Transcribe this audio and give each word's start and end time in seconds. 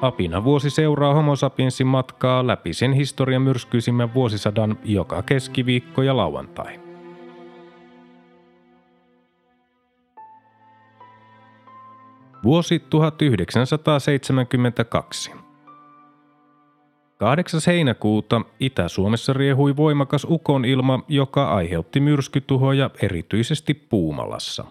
Apina 0.00 0.44
vuosi 0.44 0.70
seuraa 0.70 1.14
Homo 1.14 1.36
sapiensin 1.36 1.86
matkaa 1.86 2.46
läpi 2.46 2.72
sen 2.72 2.92
historian 2.92 3.42
myrskyisimmän 3.42 4.14
vuosisadan 4.14 4.78
joka 4.84 5.22
keskiviikko 5.22 6.02
ja 6.02 6.16
lauantai. 6.16 6.80
Vuosi 12.44 12.78
1972. 12.78 15.32
8. 17.18 17.60
heinäkuuta 17.66 18.40
Itä-Suomessa 18.60 19.32
riehui 19.32 19.76
voimakas 19.76 20.26
ukonilma, 20.30 21.02
joka 21.08 21.54
aiheutti 21.54 22.00
myrskytuhoja 22.00 22.90
erityisesti 23.02 23.74
Puumalassa. 23.74 24.64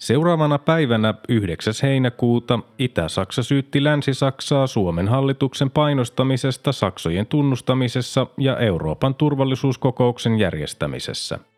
Seuraavana 0.00 0.58
päivänä 0.58 1.14
9. 1.28 1.74
heinäkuuta 1.82 2.58
Itä-Saksa 2.78 3.42
syytti 3.42 3.84
Länsi-Saksaa 3.84 4.66
Suomen 4.66 5.08
hallituksen 5.08 5.70
painostamisesta 5.70 6.72
Saksojen 6.72 7.26
tunnustamisessa 7.26 8.26
ja 8.38 8.56
Euroopan 8.56 9.14
turvallisuuskokouksen 9.14 10.38
järjestämisessä– 10.38 11.38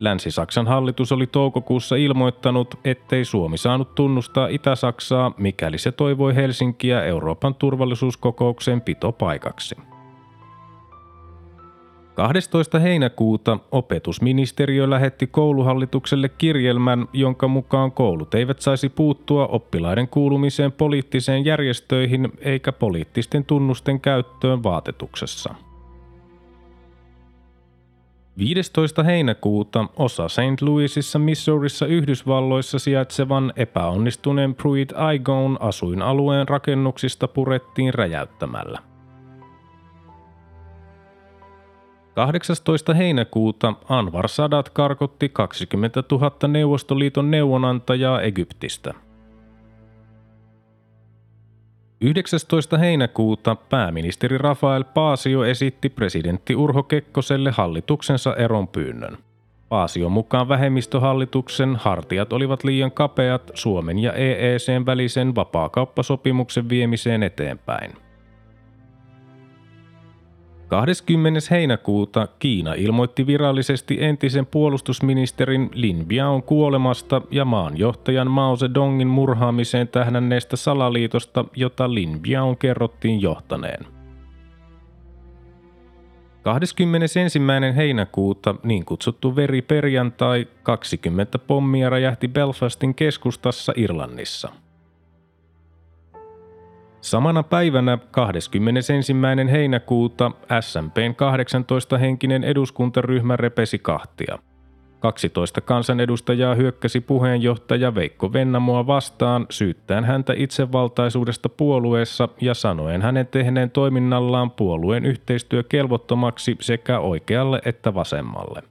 Länsi-Saksan 0.00 0.66
hallitus 0.66 1.12
oli 1.12 1.26
toukokuussa 1.26 1.96
ilmoittanut, 1.96 2.74
ettei 2.84 3.24
Suomi 3.24 3.58
saanut 3.58 3.94
tunnustaa 3.94 4.48
Itä-Saksaa, 4.48 5.32
mikäli 5.36 5.78
se 5.78 5.92
toivoi 5.92 6.34
Helsinkiä 6.34 7.02
Euroopan 7.02 7.54
turvallisuuskokouksen 7.54 8.80
pitopaikaksi. 8.80 9.76
12. 12.18 12.78
heinäkuuta 12.78 13.58
opetusministeriö 13.72 14.90
lähetti 14.90 15.26
kouluhallitukselle 15.26 16.28
kirjelmän, 16.28 17.08
jonka 17.12 17.48
mukaan 17.48 17.92
koulut 17.92 18.34
eivät 18.34 18.60
saisi 18.60 18.88
puuttua 18.88 19.46
oppilaiden 19.46 20.08
kuulumiseen 20.08 20.72
poliittiseen 20.72 21.44
järjestöihin 21.44 22.32
eikä 22.38 22.72
poliittisten 22.72 23.44
tunnusten 23.44 24.00
käyttöön 24.00 24.62
vaatetuksessa– 24.62 25.54
15. 28.38 29.02
heinäkuuta 29.02 29.86
osa 29.96 30.28
St. 30.28 30.62
Louisissa, 30.62 31.18
Missourissa, 31.18 31.86
Yhdysvalloissa 31.86 32.78
sijaitsevan 32.78 33.52
epäonnistuneen 33.56 34.54
Pruitt 34.54 34.92
Igoon 35.14 35.56
asuinalueen 35.60 36.48
rakennuksista 36.48 37.28
purettiin 37.28 37.94
räjäyttämällä. 37.94 38.87
18. 42.18 42.94
heinäkuuta 42.94 43.74
Anwar 43.88 44.28
Sadat 44.28 44.68
karkotti 44.68 45.28
20 45.28 46.02
000 46.10 46.48
Neuvostoliiton 46.48 47.30
neuvonantajaa 47.30 48.20
Egyptistä– 48.20 48.94
19. 52.00 52.78
heinäkuuta 52.78 53.56
pääministeri 53.56 54.38
Rafael 54.38 54.84
Paasio 54.84 55.44
esitti 55.44 55.88
presidentti 55.88 56.56
Urho 56.56 56.82
Kekkoselle 56.82 57.50
hallituksensa 57.50 58.36
eronpyynnön. 58.36 59.18
Paasion 59.68 60.12
mukaan 60.12 60.48
vähemmistöhallituksen 60.48 61.76
hartiat 61.76 62.32
olivat 62.32 62.64
liian 62.64 62.92
kapeat 62.92 63.50
Suomen 63.54 63.98
ja 63.98 64.12
EECn 64.12 64.86
välisen 64.86 65.34
vapaakauppasopimuksen 65.34 66.68
viemiseen 66.68 67.22
eteenpäin. 67.22 68.07
20. 70.68 71.40
heinäkuuta 71.50 72.28
Kiina 72.38 72.74
ilmoitti 72.74 73.26
virallisesti 73.26 73.96
entisen 74.00 74.46
puolustusministerin 74.46 75.70
Lin 75.74 76.06
Biaon 76.06 76.42
kuolemasta 76.42 77.22
ja 77.30 77.44
maanjohtajan 77.44 78.30
Mao 78.30 78.56
Zedongin 78.56 79.08
murhaamiseen 79.08 79.88
tähdänneestä 79.88 80.56
salaliitosta, 80.56 81.44
jota 81.56 81.94
Lin 81.94 82.20
Biaon 82.20 82.56
kerrottiin 82.56 83.22
johtaneen. 83.22 83.86
21. 86.42 87.18
heinäkuuta 87.76 88.54
niin 88.62 88.84
kutsuttu 88.84 89.36
veriperjantai 89.36 90.46
20 90.62 91.38
pommia 91.38 91.90
räjähti 91.90 92.28
Belfastin 92.28 92.94
keskustassa 92.94 93.72
Irlannissa– 93.76 94.48
Samana 97.00 97.42
päivänä 97.42 97.98
21. 98.10 99.12
heinäkuuta 99.50 100.30
SMPn 100.60 101.14
18-henkinen 101.14 102.44
eduskuntaryhmä 102.44 103.36
repesi 103.36 103.78
kahtia. 103.78 104.38
12 105.00 105.60
kansanedustajaa 105.60 106.54
hyökkäsi 106.54 107.00
puheenjohtaja 107.00 107.94
Veikko 107.94 108.32
Vennamoa 108.32 108.86
vastaan 108.86 109.46
syyttäen 109.50 110.04
häntä 110.04 110.32
itsevaltaisuudesta 110.36 111.48
puolueessa 111.48 112.28
ja 112.40 112.54
sanoen 112.54 113.02
hänen 113.02 113.26
tehneen 113.26 113.70
toiminnallaan 113.70 114.50
puolueen 114.50 115.04
yhteistyökelvottomaksi 115.06 116.56
sekä 116.60 116.98
oikealle 117.00 117.60
että 117.64 117.94
vasemmalle. 117.94 118.62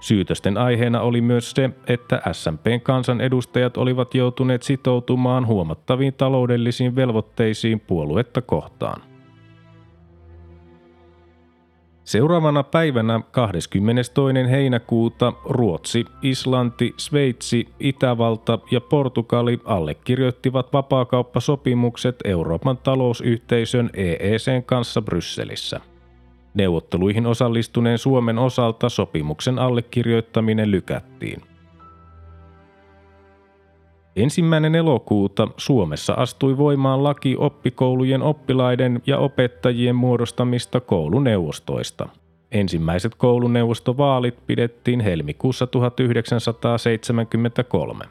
Syytösten 0.00 0.58
aiheena 0.58 1.00
oli 1.00 1.20
myös 1.20 1.50
se, 1.50 1.70
että 1.86 2.22
SMPn 2.32 2.80
kansanedustajat 2.82 3.76
olivat 3.76 4.14
joutuneet 4.14 4.62
sitoutumaan 4.62 5.46
huomattaviin 5.46 6.14
taloudellisiin 6.14 6.96
velvoitteisiin 6.96 7.80
puoluetta 7.80 8.42
kohtaan. 8.42 9.02
Seuraavana 12.04 12.62
päivänä 12.62 13.20
22. 13.30 14.12
heinäkuuta 14.50 15.32
Ruotsi, 15.44 16.04
Islanti, 16.22 16.94
Sveitsi, 16.96 17.68
Itävalta 17.80 18.58
ja 18.70 18.80
Portugali 18.80 19.60
allekirjoittivat 19.64 20.72
vapaakauppasopimukset 20.72 22.16
Euroopan 22.24 22.78
talousyhteisön 22.78 23.90
EECn 23.94 24.62
kanssa 24.66 25.02
Brysselissä– 25.02 25.80
Neuvotteluihin 26.56 27.26
osallistuneen 27.26 27.98
Suomen 27.98 28.38
osalta 28.38 28.88
sopimuksen 28.88 29.58
allekirjoittaminen 29.58 30.70
lykättiin. 30.70 31.42
Ensimmäinen 34.16 34.74
elokuuta 34.74 35.48
Suomessa 35.56 36.12
astui 36.12 36.58
voimaan 36.58 37.04
laki 37.04 37.36
oppikoulujen 37.38 38.22
oppilaiden 38.22 39.02
ja 39.06 39.18
opettajien 39.18 39.96
muodostamista 39.96 40.80
kouluneuvostoista. 40.80 42.08
Ensimmäiset 42.52 43.14
kouluneuvostovaalit 43.14 44.46
pidettiin 44.46 45.00
helmikuussa 45.00 45.66
1973. 45.66 48.04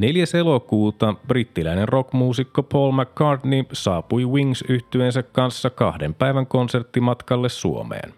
4. 0.00 0.24
elokuuta 0.40 1.14
brittiläinen 1.28 1.88
rockmuusikko 1.88 2.62
Paul 2.62 2.92
McCartney 2.92 3.64
saapui 3.72 4.26
wings 4.26 4.64
yhtyeensä 4.68 5.22
kanssa 5.22 5.70
kahden 5.70 6.14
päivän 6.14 6.46
konserttimatkalle 6.46 7.48
Suomeen. 7.48 8.14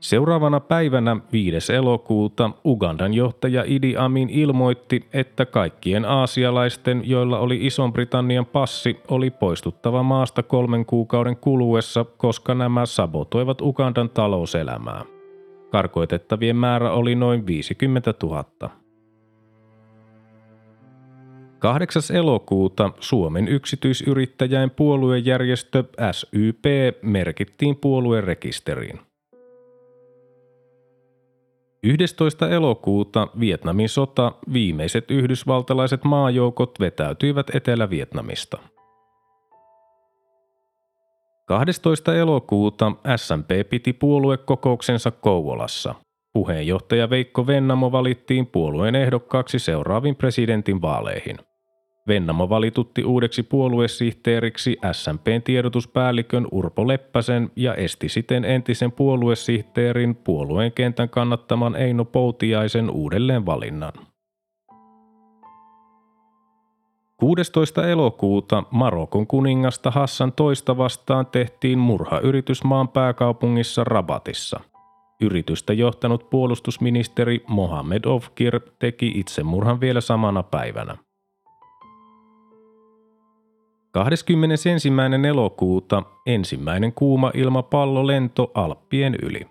Seuraavana 0.00 0.60
päivänä 0.60 1.16
5. 1.32 1.72
elokuuta 1.72 2.50
Ugandan 2.64 3.14
johtaja 3.14 3.64
Idi 3.66 3.96
Amin 3.96 4.30
ilmoitti, 4.30 5.08
että 5.12 5.46
kaikkien 5.46 6.04
aasialaisten, 6.04 7.02
joilla 7.04 7.38
oli 7.38 7.66
Ison-Britannian 7.66 8.46
passi, 8.46 9.00
oli 9.08 9.30
poistuttava 9.30 10.02
maasta 10.02 10.42
kolmen 10.42 10.86
kuukauden 10.86 11.36
kuluessa, 11.36 12.04
koska 12.04 12.54
nämä 12.54 12.86
sabotoivat 12.86 13.60
Ugandan 13.60 14.10
talouselämää. 14.10 15.04
Karkoitettavien 15.70 16.56
määrä 16.56 16.92
oli 16.92 17.14
noin 17.14 17.46
50 17.46 18.14
000. 18.22 18.77
8. 21.58 22.02
elokuuta 22.16 22.90
Suomen 23.00 23.48
yksityisyrittäjäin 23.48 24.70
puoluejärjestö 24.70 25.84
SYP 26.12 26.64
merkittiin 27.02 27.76
puoluerekisteriin. 27.76 29.00
11. 31.82 32.48
elokuuta 32.48 33.28
Vietnamin 33.40 33.88
sota 33.88 34.32
viimeiset 34.52 35.10
yhdysvaltalaiset 35.10 36.04
maajoukot 36.04 36.80
vetäytyivät 36.80 37.46
Etelä-Vietnamista. 37.54 38.58
12. 41.46 42.16
elokuuta 42.16 42.92
SMP 43.16 43.48
piti 43.70 43.92
puoluekokouksensa 43.92 45.10
Kouvolassa– 45.10 45.94
Puheenjohtaja 46.32 47.10
Veikko 47.10 47.46
Vennamo 47.46 47.92
valittiin 47.92 48.46
puolueen 48.46 48.94
ehdokkaaksi 48.94 49.58
seuraaviin 49.58 50.16
presidentin 50.16 50.82
vaaleihin. 50.82 51.36
Vennamo 52.08 52.48
valitutti 52.48 53.04
uudeksi 53.04 53.42
puoluesihteeriksi 53.42 54.76
SMPn 54.92 55.42
tiedotuspäällikön 55.44 56.46
Urpo 56.52 56.88
Leppäsen 56.88 57.50
ja 57.56 57.74
esti 57.74 58.08
siten 58.08 58.44
entisen 58.44 58.92
puoluesihteerin 58.92 60.14
puolueen 60.14 60.72
kentän 60.72 61.08
kannattaman 61.08 61.76
Eino 61.76 62.04
Poutiaisen 62.04 62.90
uudelleen 62.90 63.46
valinnan. 63.46 63.92
16. 67.16 67.88
elokuuta 67.88 68.64
Marokon 68.70 69.26
kuningasta 69.26 69.90
Hassan 69.90 70.32
toista 70.32 70.76
vastaan 70.76 71.26
tehtiin 71.26 71.78
murhayritys 71.78 72.64
maan 72.64 72.88
pääkaupungissa 72.88 73.84
Rabatissa. 73.84 74.60
Yritystä 75.20 75.72
johtanut 75.72 76.30
puolustusministeri 76.30 77.44
Mohamed 77.48 78.04
Ofkir 78.04 78.60
teki 78.78 79.12
itsemurhan 79.14 79.80
vielä 79.80 80.00
samana 80.00 80.42
päivänä. 80.42 80.96
21. 83.90 84.68
elokuuta 85.28 86.02
ensimmäinen 86.26 86.92
kuuma 86.92 87.30
ilmapallolento 87.34 88.50
Alppien 88.54 89.14
yli. 89.22 89.46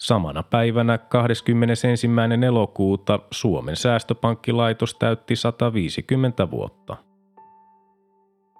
Samana 0.00 0.42
päivänä 0.42 0.98
21. 0.98 1.86
elokuuta 2.46 3.20
Suomen 3.30 3.76
säästöpankkilaitos 3.76 4.94
täytti 4.94 5.36
150 5.36 6.50
vuotta. 6.50 6.96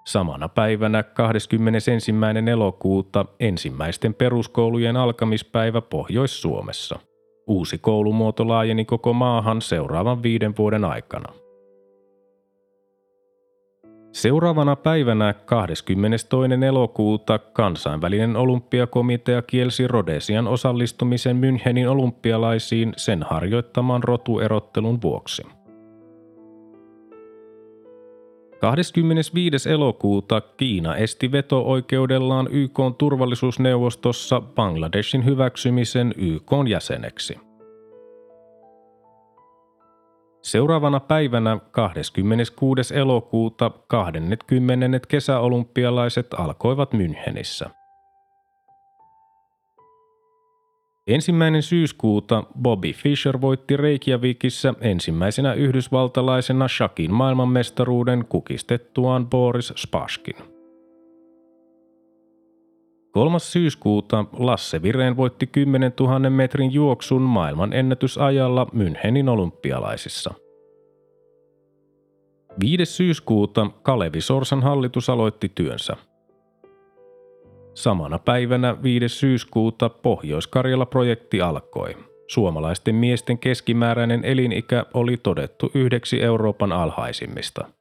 Samana 0.05 0.49
päivänä 0.49 1.03
21. 1.03 1.91
elokuuta 2.53 3.25
ensimmäisten 3.41 4.15
peruskoulujen 4.15 4.97
alkamispäivä 4.97 5.81
Pohjois-Suomessa. 5.81 6.99
Uusi 7.47 7.79
koulumuoto 7.79 8.49
laajeni 8.49 8.85
koko 8.85 9.13
maahan 9.13 9.63
seuraavan 9.63 10.23
viiden 10.23 10.55
vuoden 10.59 10.85
aikana. 10.85 11.33
Seuraavana 14.13 14.77
päivänä 14.77 15.35
22. 15.45 16.29
elokuuta 16.69 17.39
kansainvälinen 17.39 18.37
olympiakomitea 18.37 19.43
kielsi 19.43 19.89
Rodesian 19.89 20.49
osallistumisen 20.49 21.37
Münchenin 21.41 21.89
olympialaisiin 21.89 22.93
sen 22.97 23.23
harjoittaman 23.23 24.03
rotuerottelun 24.03 25.03
vuoksi. 25.03 25.43
25. 28.63 29.71
elokuuta 29.71 30.41
Kiina 30.41 30.97
esti 30.97 31.33
veto-oikeudellaan 31.33 32.49
YK 32.51 32.79
turvallisuusneuvostossa 32.99 34.41
Bangladeshin 34.41 35.25
hyväksymisen 35.25 36.15
YK 36.17 36.51
jäseneksi. 36.69 37.39
Seuraavana 40.43 41.01
päivänä 41.01 41.59
26. 41.71 42.95
elokuuta 42.97 43.71
20. 43.89 45.01
kesäolympialaiset 45.09 46.35
alkoivat 46.35 46.91
Münchenissä. 46.95 47.82
Ensimmäinen 51.07 51.63
syyskuuta 51.63 52.45
Bobby 52.63 52.93
Fischer 52.93 53.41
voitti 53.41 53.77
Reykjavikissa 53.77 54.75
ensimmäisenä 54.81 55.55
yhdysvaltalaisena 55.55 56.69
shakin 56.69 57.15
maailmanmestaruuden 57.15 58.25
kukistettuaan 58.29 59.31
Boris 59.31 59.73
Spaskin. 59.77 60.35
3. 63.11 63.39
syyskuuta 63.39 64.25
Lasse 64.33 64.83
Vireen 64.83 65.17
voitti 65.17 65.47
10 65.47 65.93
000 66.01 66.31
metrin 66.31 66.73
juoksun 66.73 67.23
maailman 67.23 67.73
ennätysajalla 67.73 68.67
Münchenin 68.75 69.29
olympialaisissa. 69.29 70.35
5. 72.61 72.87
syyskuuta 72.87 73.71
Kalevi 73.83 74.21
Sorsan 74.21 74.63
hallitus 74.63 75.11
aloitti 75.11 75.53
työnsä. 75.55 75.97
Samana 77.75 78.19
päivänä 78.19 78.83
5. 78.83 79.09
syyskuuta 79.09 79.89
Pohjois-Karjala-projekti 79.89 81.41
alkoi. 81.41 81.97
Suomalaisten 82.29 82.95
miesten 82.95 83.39
keskimääräinen 83.39 84.25
elinikä 84.25 84.87
oli 84.95 85.17
todettu 85.17 85.71
yhdeksi 85.75 86.23
Euroopan 86.23 86.73
alhaisimmista– 86.73 87.65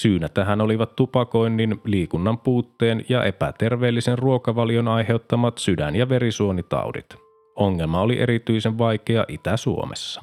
Syynä 0.00 0.28
tähän 0.28 0.60
olivat 0.60 0.96
tupakoinnin, 0.96 1.80
liikunnan 1.84 2.38
puutteen 2.38 3.04
ja 3.08 3.24
epäterveellisen 3.24 4.18
ruokavalion 4.18 4.88
aiheuttamat 4.88 5.58
sydän- 5.58 5.96
ja 5.96 6.08
verisuonitaudit. 6.08 7.06
Ongelma 7.56 8.00
oli 8.00 8.20
erityisen 8.20 8.78
vaikea 8.78 9.24
Itä-Suomessa. 9.28 10.22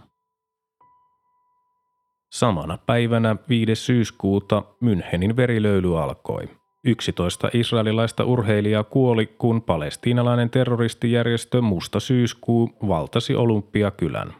Samana 2.31 2.77
päivänä 2.85 3.35
5. 3.49 3.75
syyskuuta 3.75 4.63
Münchenin 4.83 5.35
verilöyly 5.35 6.01
alkoi. 6.01 6.49
11 6.87 7.49
israelilaista 7.53 8.23
urheilijaa 8.23 8.83
kuoli, 8.83 9.25
kun 9.25 9.61
palestiinalainen 9.61 10.49
terroristijärjestö 10.49 11.61
Musta 11.61 11.99
syyskuu 11.99 12.69
valtasi 12.87 13.35
Olympiakylän. 13.35 14.33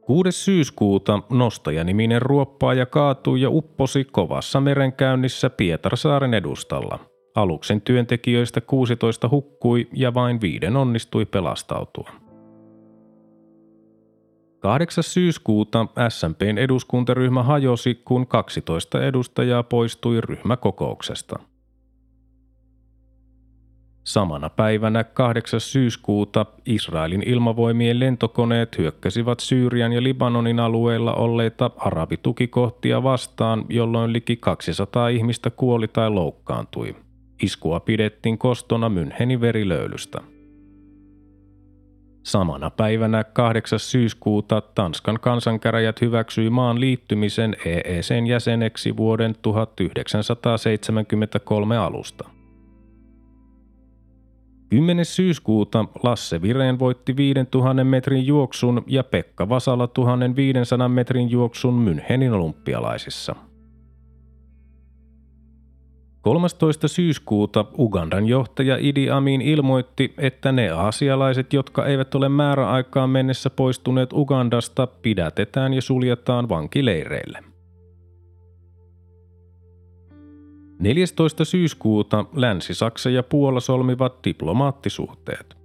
6. 0.00 0.32
syyskuuta 0.32 1.20
nostajaniminen 1.30 2.22
ruoppaaja 2.22 2.86
kaatui 2.86 3.40
ja 3.40 3.50
upposi 3.50 4.04
kovassa 4.04 4.60
merenkäynnissä 4.60 5.50
Pietarsaaren 5.50 6.34
edustalla. 6.34 6.98
Aluksen 7.34 7.80
työntekijöistä 7.80 8.60
16 8.60 9.28
hukkui 9.28 9.88
ja 9.92 10.14
vain 10.14 10.40
viiden 10.40 10.76
onnistui 10.76 11.24
pelastautua. 11.24 12.23
8. 14.64 15.04
syyskuuta 15.04 15.86
SMPn 16.08 16.58
eduskuntaryhmä 16.58 17.42
hajosi, 17.42 17.94
kun 18.04 18.26
12 18.26 19.04
edustajaa 19.04 19.62
poistui 19.62 20.20
ryhmäkokouksesta– 20.20 21.38
Samana 24.04 24.50
päivänä 24.50 25.04
8. 25.04 25.60
syyskuuta 25.60 26.46
Israelin 26.66 27.22
ilmavoimien 27.26 28.00
lentokoneet 28.00 28.78
hyökkäsivät 28.78 29.40
Syyrian 29.40 29.92
ja 29.92 30.02
Libanonin 30.02 30.60
alueilla 30.60 31.14
olleita 31.14 31.70
arabitukikohtia 31.76 33.02
vastaan, 33.02 33.64
jolloin 33.68 34.12
liki 34.12 34.36
200 34.36 35.08
ihmistä 35.08 35.50
kuoli 35.50 35.88
tai 35.88 36.10
loukkaantui. 36.10 36.96
Iskua 37.42 37.80
pidettiin 37.80 38.38
kostona 38.38 38.88
Münchenin 38.88 39.40
verilöylystä. 39.40 40.33
Samana 42.24 42.70
päivänä 42.70 43.24
8. 43.24 43.78
syyskuuta 43.78 44.60
Tanskan 44.60 45.18
kansankäräjät 45.20 46.00
hyväksyi 46.00 46.50
maan 46.50 46.80
liittymisen 46.80 47.56
EECn 47.64 48.26
jäseneksi 48.26 48.96
vuoden 48.96 49.34
1973 49.42 51.76
alusta. 51.76 52.28
10. 54.70 55.04
syyskuuta 55.04 55.84
Lasse 56.02 56.42
Vireen 56.42 56.78
voitti 56.78 57.16
5000 57.16 57.84
metrin 57.84 58.26
juoksun 58.26 58.84
ja 58.86 59.04
Pekka 59.04 59.48
Vasala 59.48 59.86
1500 59.86 60.88
metrin 60.88 61.30
juoksun 61.30 61.88
Münchenin 61.88 62.32
olympialaisissa. 62.32 63.34
13. 66.24 66.88
syyskuuta 66.88 67.64
Ugandan 67.78 68.26
johtaja 68.26 68.76
Idi 68.80 69.10
Amin 69.10 69.40
ilmoitti, 69.40 70.14
että 70.18 70.52
ne 70.52 70.70
aasialaiset, 70.70 71.52
jotka 71.52 71.86
eivät 71.86 72.14
ole 72.14 72.28
määräaikaan 72.28 73.10
mennessä 73.10 73.50
poistuneet 73.50 74.12
Ugandasta, 74.12 74.86
pidätetään 74.86 75.74
ja 75.74 75.82
suljetaan 75.82 76.48
vankileireille. 76.48 77.38
14. 80.78 81.44
syyskuuta 81.44 82.24
Länsi-Saksa 82.34 83.10
ja 83.10 83.22
Puola 83.22 83.60
solmivat 83.60 84.24
diplomaattisuhteet. 84.24 85.63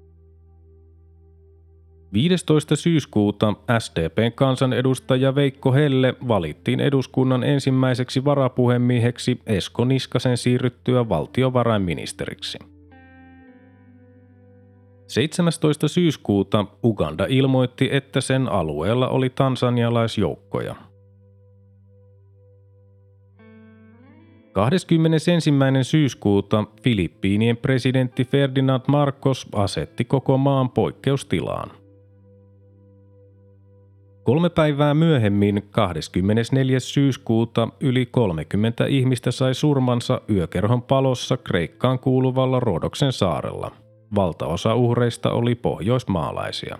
15. 2.13 2.75
syyskuuta 2.75 3.53
SDPn 3.79 4.31
kansanedustaja 4.35 5.35
Veikko 5.35 5.73
Helle 5.73 6.15
valittiin 6.27 6.79
eduskunnan 6.79 7.43
ensimmäiseksi 7.43 8.25
varapuhemieheksi 8.25 9.41
Esko 9.47 9.85
Niskasen 9.85 10.37
siirryttyä 10.37 11.09
valtiovarainministeriksi. 11.09 12.59
17. 15.07 15.87
syyskuuta 15.87 16.65
Uganda 16.83 17.25
ilmoitti, 17.29 17.89
että 17.91 18.21
sen 18.21 18.47
alueella 18.47 19.09
oli 19.09 19.29
tansanialaisjoukkoja– 19.29 20.75
21. 24.51 25.41
syyskuuta 25.81 26.65
Filippiinien 26.81 27.57
presidentti 27.57 28.25
Ferdinand 28.25 28.81
Marcos 28.87 29.47
asetti 29.53 30.05
koko 30.05 30.37
maan 30.37 30.69
poikkeustilaan. 30.69 31.78
Kolme 34.29 34.49
päivää 34.49 34.93
myöhemmin, 34.93 35.63
24. 35.71 36.79
syyskuuta, 36.79 37.67
yli 37.79 38.05
30 38.05 38.85
ihmistä 38.85 39.31
sai 39.31 39.53
surmansa 39.53 40.21
yökerhon 40.29 40.81
palossa 40.81 41.37
Kreikkaan 41.37 41.99
kuuluvalla 41.99 42.59
Rodoksen 42.59 43.11
saarella. 43.11 43.71
Valtaosa 44.15 44.75
uhreista 44.75 45.31
oli 45.31 45.55
pohjoismaalaisia. 45.55 46.77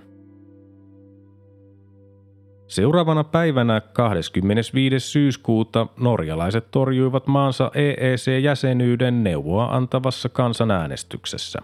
Seuraavana 2.68 3.24
päivänä 3.24 3.82
25. 3.82 5.00
syyskuuta 5.00 5.88
norjalaiset 6.00 6.72
torjuivat 6.72 7.28
maansa 7.28 7.72
EEC-jäsenyyden 7.74 9.24
neuvoa 9.24 9.76
antavassa 9.76 10.30
kansanäänestyksessä. 10.30 11.60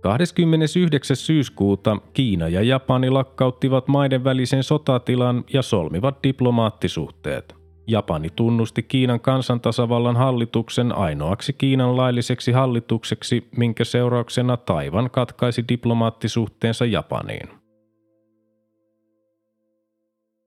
29. 0.00 1.16
syyskuuta 1.16 1.96
Kiina 2.12 2.48
ja 2.48 2.62
Japani 2.62 3.10
lakkauttivat 3.10 3.88
maiden 3.88 4.24
välisen 4.24 4.62
sotatilan 4.62 5.44
ja 5.52 5.62
solmivat 5.62 6.22
diplomaattisuhteet. 6.22 7.54
Japani 7.86 8.28
tunnusti 8.36 8.82
Kiinan 8.82 9.20
kansantasavallan 9.20 10.16
hallituksen 10.16 10.92
ainoaksi 10.96 11.52
Kiinan 11.52 11.96
lailliseksi 11.96 12.52
hallitukseksi, 12.52 13.48
minkä 13.56 13.84
seurauksena 13.84 14.56
Taivan 14.56 15.10
katkaisi 15.10 15.64
diplomaattisuhteensa 15.68 16.84
Japaniin. 16.84 17.48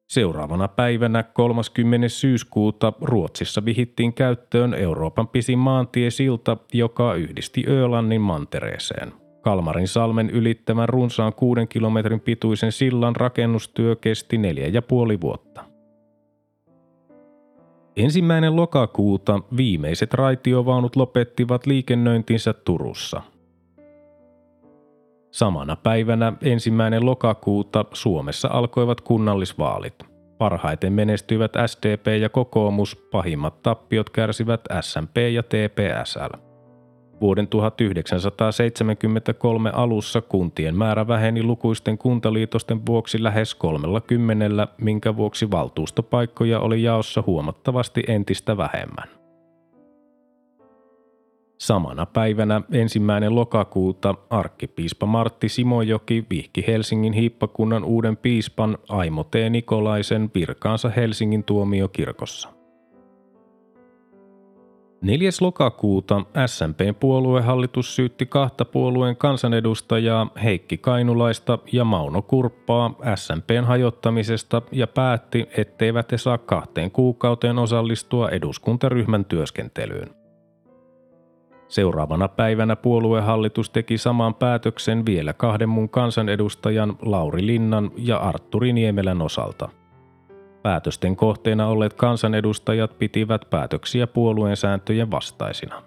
Seuraavana 0.09 0.67
päivänä 0.67 1.23
30. 1.23 2.09
syyskuuta 2.09 2.93
Ruotsissa 3.01 3.65
vihittiin 3.65 4.13
käyttöön 4.13 4.73
Euroopan 4.73 5.27
pisin 5.27 5.59
maantiesilta, 5.59 6.57
joka 6.73 7.13
yhdisti 7.13 7.63
Ölannin 7.67 8.21
mantereeseen. 8.21 9.22
Kalmarin 9.43 9.87
salmen 9.87 10.29
ylittävän 10.29 10.89
runsaan 10.89 11.33
kuuden 11.33 11.67
kilometrin 11.67 12.19
pituisen 12.19 12.71
sillan 12.71 13.15
rakennustyö 13.15 13.95
kesti 13.95 14.37
neljä 14.37 14.67
ja 14.67 14.81
puoli 14.81 15.21
vuotta. 15.21 15.65
Ensimmäinen 17.95 18.55
lokakuuta 18.55 19.39
viimeiset 19.57 20.13
raitiovaunut 20.13 20.95
lopettivat 20.95 21.65
liikennöintinsä 21.65 22.53
Turussa. 22.53 23.21
Samana 25.31 25.75
päivänä 25.75 26.33
ensimmäinen 26.41 27.05
lokakuuta 27.05 27.85
Suomessa 27.93 28.47
alkoivat 28.51 29.01
kunnallisvaalit. 29.01 29.95
Parhaiten 30.37 30.93
menestyivät 30.93 31.53
SDP 31.65 32.07
ja 32.21 32.29
kokoomus, 32.29 32.95
pahimmat 32.95 33.61
tappiot 33.61 34.09
kärsivät 34.09 34.61
SMP 34.81 35.17
ja 35.17 35.43
TPSL. 35.43 36.42
Vuoden 37.23 37.47
1973 37.47 39.71
alussa 39.73 40.21
kuntien 40.21 40.77
määrä 40.77 41.07
väheni 41.07 41.43
lukuisten 41.43 41.97
kuntaliitosten 41.97 42.85
vuoksi 42.85 43.23
lähes 43.23 43.55
30, 43.55 44.67
minkä 44.77 45.15
vuoksi 45.15 45.51
valtuustopaikkoja 45.51 46.59
oli 46.59 46.83
jaossa 46.83 47.23
huomattavasti 47.27 48.03
entistä 48.07 48.57
vähemmän. 48.57 49.09
Samana 51.57 52.05
päivänä 52.05 52.61
ensimmäinen 52.71 53.35
lokakuuta 53.35 54.15
arkkipiispa 54.29 55.05
Martti 55.05 55.49
Simojoki 55.49 56.25
vihki 56.29 56.63
Helsingin 56.67 57.13
hiippakunnan 57.13 57.83
uuden 57.83 58.17
piispan 58.17 58.77
Aimo 58.89 59.23
T. 59.23 59.35
Nikolaisen 59.49 60.31
virkaansa 60.35 60.89
Helsingin 60.89 61.43
tuomiokirkossa. 61.43 62.62
4. 65.03 65.29
lokakuuta 65.41 66.21
SMPn 66.45 66.95
puoluehallitus 66.99 67.95
syytti 67.95 68.25
kahta 68.25 68.65
puolueen 68.65 69.15
kansanedustajaa 69.15 70.27
Heikki 70.43 70.77
Kainulaista 70.77 71.59
ja 71.71 71.83
Mauno 71.83 72.21
Kurppaa 72.21 72.95
SMPn 73.15 73.63
hajottamisesta 73.63 74.61
ja 74.71 74.87
päätti, 74.87 75.49
etteivät 75.57 76.11
he 76.11 76.17
saa 76.17 76.37
kahteen 76.37 76.91
kuukauteen 76.91 77.59
osallistua 77.59 78.29
eduskuntaryhmän 78.29 79.25
työskentelyyn. 79.25 80.09
Seuraavana 81.67 82.27
päivänä 82.27 82.75
puoluehallitus 82.75 83.69
teki 83.69 83.97
saman 83.97 84.35
päätöksen 84.35 85.05
vielä 85.05 85.33
kahden 85.33 85.69
muun 85.69 85.89
kansanedustajan 85.89 86.97
Lauri 87.01 87.47
Linnan 87.47 87.91
ja 87.97 88.17
Arturi 88.17 88.73
Niemelän 88.73 89.21
osalta– 89.21 89.69
Päätösten 90.63 91.15
kohteena 91.15 91.67
olleet 91.67 91.93
kansanedustajat 91.93 92.97
pitivät 92.99 93.49
päätöksiä 93.49 94.07
puolueen 94.07 94.57
sääntöjen 94.57 95.11
vastaisina. 95.11 95.83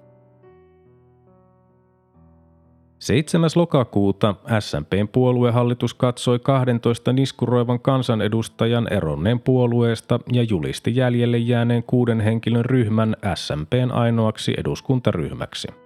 7. 2.98 3.50
lokakuuta 3.54 4.34
SMPn 4.60 5.08
puoluehallitus 5.12 5.94
katsoi 5.94 6.38
12 6.38 7.12
niskuroivan 7.12 7.80
kansanedustajan 7.80 8.92
eronneen 8.92 9.40
puolueesta 9.40 10.20
ja 10.32 10.42
julisti 10.42 10.96
jäljelle 10.96 11.38
jääneen 11.38 11.82
kuuden 11.82 12.20
henkilön 12.20 12.64
ryhmän 12.64 13.16
SMPn 13.34 13.90
ainoaksi 13.92 14.54
eduskuntaryhmäksi– 14.58 15.68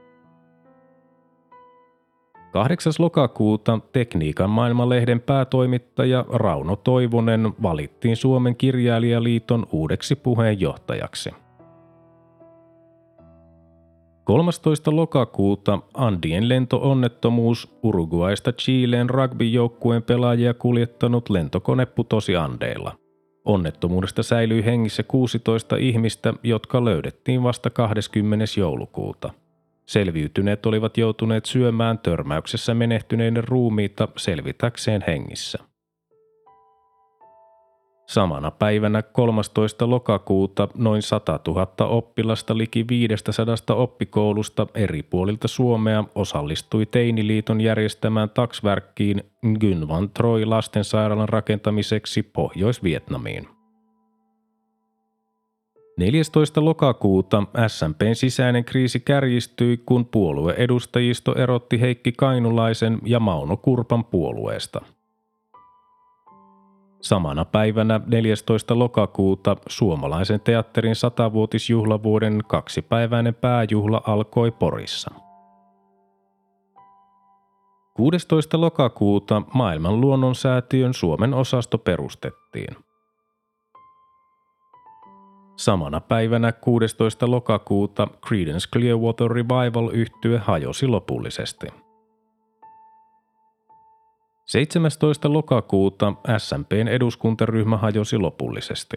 8. 2.53 2.93
lokakuuta 2.99 3.79
Tekniikan 3.93 4.51
maailmanlehden 4.51 5.21
päätoimittaja 5.21 6.25
Rauno 6.33 6.77
Toivonen 6.77 7.53
valittiin 7.63 8.17
Suomen 8.17 8.57
kirjailijaliiton 8.57 9.67
uudeksi 9.73 10.17
puheenjohtajaksi. 10.17 11.31
13. 14.25 14.97
lokakuuta 14.97 15.79
Andien 15.95 16.49
lentoonnettomuus 16.49 17.79
Uruguaista 17.83 18.53
Chileen 18.53 19.11
rugbyjoukkueen 19.11 20.03
pelaajia 20.03 20.55
kuljettanut 20.55 21.31
lentokone 21.31 21.87
putosi 21.87 22.37
Andeilla. 22.37 22.93
Onnettomuudesta 23.45 24.23
säilyi 24.23 24.65
hengissä 24.65 25.03
16 25.03 25.77
ihmistä, 25.77 26.35
jotka 26.43 26.85
löydettiin 26.85 27.43
vasta 27.43 27.71
20. 27.71 28.45
joulukuuta. 28.59 29.33
Selviytyneet 29.91 30.67
olivat 30.67 30.97
joutuneet 30.99 31.45
syömään 31.45 31.99
törmäyksessä 31.99 32.75
menehtyneiden 32.75 33.45
ruumiita 33.45 34.09
selvitäkseen 34.17 35.05
hengissä. 35.07 35.59
Samana 38.09 38.51
päivänä 38.51 39.03
13. 39.03 39.91
lokakuuta 39.91 40.69
noin 40.75 41.03
100 41.03 41.41
000 41.47 41.87
oppilasta 41.87 42.59
liki 42.59 42.85
500 42.89 43.57
oppikoulusta 43.71 44.67
eri 44.75 45.03
puolilta 45.03 45.49
Suomea 45.49 46.05
osallistui 46.15 46.87
Teiniliiton 46.87 47.61
järjestämään 47.61 48.31
taksverkkiin 48.31 49.23
Nguyen 49.47 49.89
Van 49.89 50.11
Troy 50.11 50.45
lastensairaalan 50.45 51.29
rakentamiseksi 51.29 52.23
Pohjois-Vietnamiin. 52.23 53.60
14. 55.97 56.65
lokakuuta 56.65 57.43
SMPn 57.69 58.15
sisäinen 58.15 58.65
kriisi 58.65 59.01
kärjistyi, 59.01 59.77
kun 59.87 60.07
puolueedustajisto 60.07 61.35
erotti 61.35 61.81
Heikki 61.81 62.13
Kainulaisen 62.13 62.99
ja 63.05 63.21
Mauno 63.21 63.57
Kurpan 63.57 64.05
puolueesta. 64.05 64.81
Samana 67.01 67.45
päivänä 67.45 68.01
14. 68.07 68.79
lokakuuta 68.79 69.57
suomalaisen 69.69 70.41
teatterin 70.41 70.97
satavuotisjuhlavuoden 70.97 72.41
kaksipäiväinen 72.49 73.35
pääjuhla 73.35 74.03
alkoi 74.07 74.51
Porissa. 74.51 75.11
16. 77.95 78.61
lokakuuta 78.61 79.43
maailman 79.55 80.01
luonnonsäätiön 80.01 80.95
Suomen 80.95 81.35
osasto 81.35 81.79
perustettiin– 81.79 82.77
Samana 85.61 86.01
päivänä 86.01 86.53
16. 86.53 87.31
lokakuuta 87.31 88.09
Creedence 88.27 88.69
Clearwater 88.73 89.31
Revival 89.31 89.91
yhtye 89.93 90.39
hajosi 90.39 90.87
lopullisesti. 90.87 91.67
17. 94.47 95.33
lokakuuta 95.33 96.13
SMPn 96.39 96.89
eduskuntaryhmä 96.89 97.77
hajosi 97.77 98.19
lopullisesti. 98.19 98.97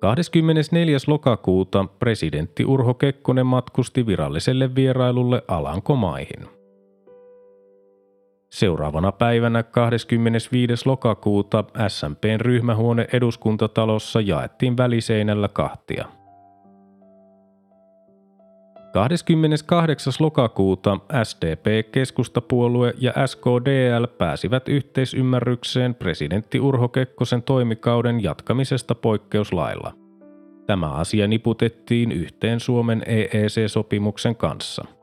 24. 0.00 0.96
lokakuuta 1.06 1.84
presidentti 1.98 2.64
Urho 2.64 2.94
Kekkonen 2.94 3.46
matkusti 3.46 4.06
viralliselle 4.06 4.74
vierailulle 4.74 5.42
Alankomaihin– 5.48 6.48
Seuraavana 8.52 9.12
päivänä 9.12 9.62
25. 9.62 10.88
lokakuuta 10.88 11.64
SMPn 11.88 12.40
ryhmähuone 12.40 13.06
eduskuntatalossa 13.12 14.20
jaettiin 14.20 14.76
väliseinällä 14.76 15.48
kahtia. 15.48 16.04
28. 18.92 20.12
lokakuuta 20.20 20.98
SDP, 21.22 21.92
keskustapuolue 21.92 22.94
ja 22.98 23.12
SKDL 23.26 24.06
pääsivät 24.18 24.68
yhteisymmärrykseen 24.68 25.94
presidentti 25.94 26.60
Urho 26.60 26.88
Kekkosen 26.88 27.42
toimikauden 27.42 28.22
jatkamisesta 28.22 28.94
poikkeuslailla. 28.94 29.92
Tämä 30.66 30.90
asia 30.90 31.28
niputettiin 31.28 32.12
yhteen 32.12 32.60
Suomen 32.60 33.02
EEC-sopimuksen 33.06 34.36
kanssa– 34.36 34.84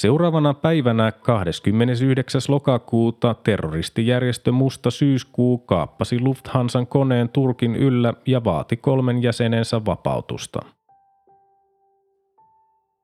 Seuraavana 0.00 0.54
päivänä 0.54 1.12
29. 1.12 2.40
lokakuuta 2.48 3.34
terroristijärjestö 3.34 4.52
Musta 4.52 4.90
syyskuu 4.90 5.58
kaappasi 5.58 6.20
Lufthansan 6.20 6.86
koneen 6.86 7.28
Turkin 7.28 7.76
yllä 7.76 8.14
ja 8.26 8.44
vaati 8.44 8.76
kolmen 8.76 9.22
jäsenensä 9.22 9.84
vapautusta. 9.84 10.60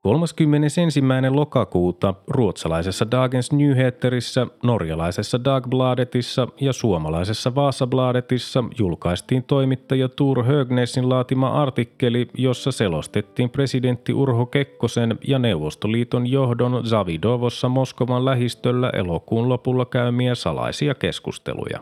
31. 0.07 0.81
lokakuuta 1.29 2.13
ruotsalaisessa 2.27 3.11
Dagens 3.11 3.51
Nyheterissä, 3.51 4.47
norjalaisessa 4.63 5.43
Dagbladetissa 5.43 6.47
ja 6.61 6.73
suomalaisessa 6.73 7.55
Vasabladetissa 7.55 8.63
julkaistiin 8.79 9.43
toimittaja 9.43 10.09
Tur 10.09 10.43
Högnesin 10.43 11.09
laatima 11.09 11.47
artikkeli, 11.47 12.27
jossa 12.37 12.71
selostettiin 12.71 13.49
presidentti 13.49 14.13
Urho 14.13 14.45
Kekkosen 14.45 15.17
ja 15.27 15.39
Neuvostoliiton 15.39 16.27
johdon 16.27 16.85
Zavidovossa 16.85 17.69
Moskovan 17.69 18.25
lähistöllä 18.25 18.89
elokuun 18.89 19.49
lopulla 19.49 19.85
käymiä 19.85 20.35
salaisia 20.35 20.95
keskusteluja. 20.95 21.79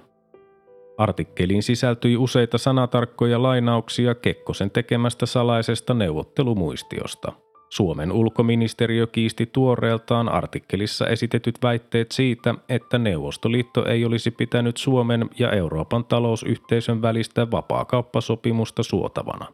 Artikkeliin 0.98 1.64
sisältyi 1.64 2.18
useita 2.18 2.58
sanatarkkoja 2.58 3.44
lainauksia 3.44 4.16
Kekkosen 4.16 4.72
tekemästä 4.72 5.26
salaisesta 5.26 5.94
neuvottelumuistiosta– 5.94 7.32
Suomen 7.76 8.12
ulkoministeriö 8.12 9.08
kiisti 9.08 9.46
tuoreeltaan 9.46 10.30
artikkelissa 10.30 11.08
esitetyt 11.08 11.56
väitteet 11.64 12.12
siitä, 12.12 12.56
että 12.70 12.98
Neuvostoliitto 12.98 13.86
ei 13.86 14.06
olisi 14.06 14.32
pitänyt 14.32 14.78
Suomen 14.78 15.30
ja 15.40 15.52
Euroopan 15.52 16.06
talousyhteisön 16.06 17.02
välistä 17.02 17.52
vapaakauppasopimusta 17.52 18.84
suotavana. 18.84 19.46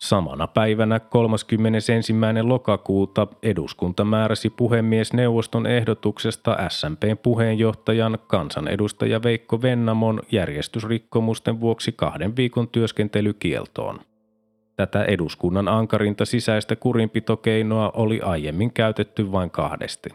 Samana 0.00 0.46
päivänä 0.46 1.00
31. 1.00 2.12
lokakuuta 2.42 3.26
eduskunta 3.42 4.04
määräsi 4.04 4.50
puhemiesneuvoston 4.50 5.66
ehdotuksesta 5.66 6.56
SMPn 6.68 7.18
puheenjohtajan 7.22 8.18
kansanedustaja 8.26 9.22
Veikko 9.22 9.62
Vennamon 9.62 10.20
järjestysrikkomusten 10.32 11.60
vuoksi 11.60 11.92
kahden 11.92 12.36
viikon 12.36 12.68
työskentelykieltoon– 12.68 14.00
Tätä 14.76 15.04
eduskunnan 15.04 15.68
ankarinta 15.68 16.24
sisäistä 16.24 16.76
kurinpitokeinoa 16.76 17.90
oli 17.94 18.20
aiemmin 18.20 18.72
käytetty 18.72 19.32
vain 19.32 19.50
kahdesti. 19.50 20.10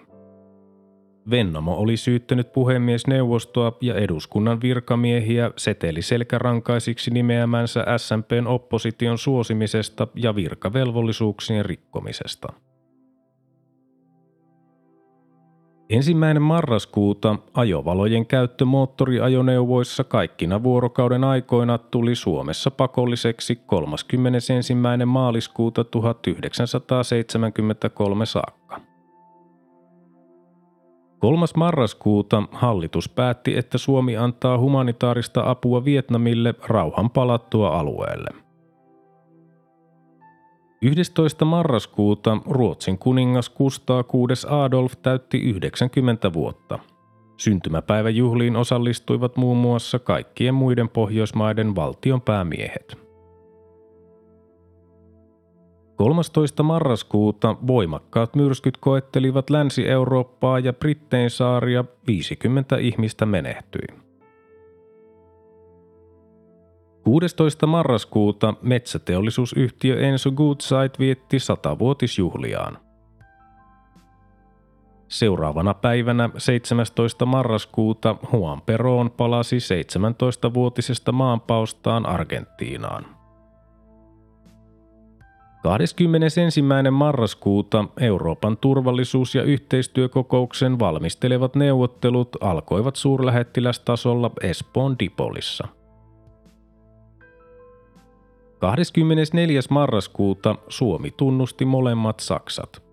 Vennamo 1.29 1.77
oli 1.77 1.97
syyttänyt 1.97 2.53
puhemiesneuvostoa 2.53 3.77
ja 3.81 3.95
eduskunnan 3.95 4.61
virkamiehiä 4.61 5.51
seteliselkärankaisiksi 5.57 7.11
nimeämänsä 7.11 7.85
SMPn 7.97 8.47
opposition 8.47 9.17
suosimisesta 9.17 10.07
ja 10.15 10.35
virkavelvollisuuksien 10.35 11.65
rikkomisesta– 11.65 12.53
Ensimmäinen 15.89 16.41
marraskuuta 16.41 17.35
ajovalojen 17.53 18.25
käyttö 18.25 18.65
moottoriajoneuvoissa 18.65 20.03
kaikkina 20.03 20.63
vuorokauden 20.63 21.23
aikoina 21.23 21.77
tuli 21.77 22.15
Suomessa 22.15 22.71
pakolliseksi 22.71 23.55
31. 23.55 24.75
maaliskuuta 25.05 25.83
1973 25.83 28.25
saakka. 28.25 28.81
3. 31.19 31.45
marraskuuta 31.57 32.43
hallitus 32.51 33.09
päätti, 33.09 33.57
että 33.57 33.77
Suomi 33.77 34.17
antaa 34.17 34.59
humanitaarista 34.59 35.49
apua 35.49 35.85
Vietnamille 35.85 36.55
rauhan 36.67 37.09
palattua 37.09 37.79
alueelle– 37.79 38.29
11. 40.81 41.45
marraskuuta 41.45 42.37
Ruotsin 42.45 42.97
kuningas 42.97 43.49
Kustaa 43.49 44.03
VI 44.03 44.49
Adolf 44.49 44.93
täytti 45.01 45.37
90 45.37 46.33
vuotta. 46.33 46.79
Syntymäpäiväjuhliin 47.37 48.55
osallistuivat 48.55 49.37
muun 49.37 49.57
muassa 49.57 49.99
kaikkien 49.99 50.53
muiden 50.53 50.89
Pohjoismaiden 50.89 51.75
valtionpäämiehet. 51.75 52.97
13. 55.95 56.63
marraskuuta 56.63 57.55
voimakkaat 57.67 58.35
myrskyt 58.35 58.77
koettelivat 58.77 59.49
Länsi-Eurooppaa 59.49 60.59
ja 60.59 60.73
Brittein 60.73 61.29
saaria, 61.29 61.85
50 62.07 62.77
ihmistä 62.77 63.25
menehtyi. 63.25 64.08
16. 67.09 67.67
marraskuuta 67.67 68.53
metsäteollisuusyhtiö 68.61 69.99
Enso 69.99 70.31
Goodside 70.31 70.91
vietti 70.99 71.37
100-vuotisjuhliaan. 71.37 72.77
Seuraavana 75.07 75.73
päivänä 75.73 76.29
17. 76.37 77.25
marraskuuta 77.25 78.15
Juan 78.33 78.61
Perón 78.61 79.11
palasi 79.17 79.57
17-vuotisesta 79.57 81.11
maanpaustaan 81.11 82.05
Argentiinaan. 82.05 83.05
21. 85.63 86.61
marraskuuta 86.91 87.85
Euroopan 87.99 88.57
turvallisuus- 88.57 89.35
ja 89.35 89.43
yhteistyökokouksen 89.43 90.79
valmistelevat 90.79 91.55
neuvottelut 91.55 92.29
alkoivat 92.41 92.95
suurlähettilästasolla 92.95 94.31
Espoon 94.43 94.99
Dipolissa– 94.99 95.67
24. 98.59 99.61
marraskuuta 99.69 100.55
Suomi 100.69 101.11
tunnusti 101.17 101.65
molemmat 101.65 102.19
Saksat. 102.19 102.83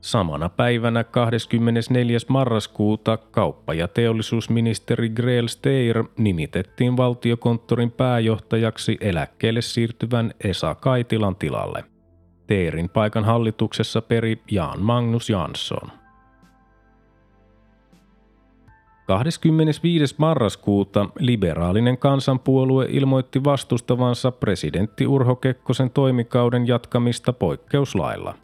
Samana 0.00 0.48
päivänä 0.48 1.04
24. 1.04 2.18
marraskuuta 2.28 3.16
kauppa- 3.16 3.74
ja 3.74 3.88
teollisuusministeri 3.88 5.08
Greel 5.08 5.46
Steir 5.46 6.04
nimitettiin 6.18 6.96
valtiokonttorin 6.96 7.90
pääjohtajaksi 7.90 8.96
eläkkeelle 9.00 9.62
siirtyvän 9.62 10.34
Esa 10.44 10.74
Kaitilan 10.74 11.36
tilalle. 11.36 11.84
Teerin 12.46 12.88
paikan 12.88 13.24
hallituksessa 13.24 14.02
peri 14.02 14.42
Jan 14.50 14.80
Magnus 14.80 15.30
Jansson. 15.30 16.05
25. 19.06 20.14
marraskuuta 20.18 21.08
liberaalinen 21.18 21.98
kansanpuolue 21.98 22.86
ilmoitti 22.90 23.44
vastustavansa 23.44 24.32
presidentti 24.32 25.06
Urho 25.06 25.36
Kekkosen 25.36 25.90
toimikauden 25.90 26.68
jatkamista 26.68 27.32
poikkeuslailla. 27.32 28.34